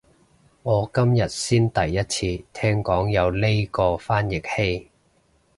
[0.63, 4.89] 我今日先第一次聽講有呢個翻譯器